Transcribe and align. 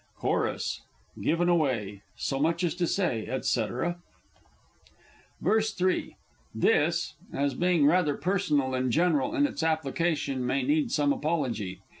Chorus 0.17 0.81
"Given 1.21 1.47
away." 1.47 2.01
So 2.17 2.39
much 2.39 2.63
as 2.63 2.73
to 2.73 2.87
say, 2.87 3.27
&c. 3.43 3.67
VERSE 5.39 5.79
III. 5.79 6.15
(_This, 6.57 7.13
as 7.31 7.53
being 7.53 7.85
rather 7.85 8.15
personal 8.15 8.71
than 8.71 8.89
general 8.89 9.35
in 9.35 9.45
its 9.45 9.61
application, 9.61 10.43
may 10.43 10.63
need 10.63 10.89
some 10.91 11.13
apology. 11.13 11.81